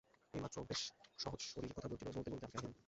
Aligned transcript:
এইমাত্র 0.33 0.57
বেশ 0.69 0.81
সহজ 1.19 1.41
শরীরে 1.51 1.73
কথা 1.73 1.87
বলছিল, 1.87 2.07
বলতে 2.07 2.29
বলতে 2.31 2.45
অজ্ঞান 2.47 2.63
হয়ে 2.63 2.67
গেল। 2.67 2.79